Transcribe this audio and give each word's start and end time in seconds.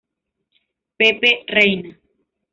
Pepe 0.97 1.45
Reina. 1.47 1.91